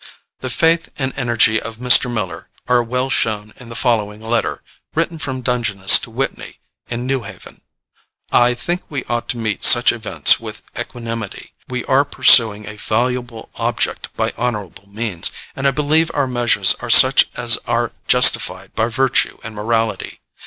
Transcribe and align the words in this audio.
The 0.39 0.49
faith 0.49 0.89
and 0.97 1.13
energy 1.15 1.61
of 1.61 1.77
Mr. 1.77 2.11
Miller 2.11 2.49
are 2.67 2.81
well 2.81 3.11
shown 3.11 3.53
in 3.57 3.69
the 3.69 3.75
following 3.75 4.19
letter, 4.19 4.63
written 4.95 5.19
from 5.19 5.41
Dungeness 5.43 5.99
to 5.99 6.09
Whitney 6.09 6.57
in 6.89 7.05
New 7.05 7.21
Haven: 7.21 7.61
"I 8.31 8.55
think 8.55 8.81
we 8.89 9.03
ought 9.03 9.29
to 9.29 9.37
meet 9.37 9.63
such 9.63 9.91
events 9.91 10.39
with 10.39 10.63
equanimity. 10.75 11.53
We 11.67 11.85
are 11.85 12.03
pursuing 12.03 12.65
a 12.65 12.77
valuable 12.77 13.49
object 13.57 14.07
by 14.17 14.33
honorable 14.37 14.89
means, 14.89 15.29
and 15.55 15.67
I 15.67 15.69
believe 15.69 16.09
our 16.15 16.25
measures 16.25 16.73
are 16.79 16.89
such 16.89 17.27
as 17.35 17.57
are 17.67 17.91
justified 18.07 18.73
by 18.73 18.87
virtue 18.87 19.37
and 19.43 19.53
morality. 19.53 20.19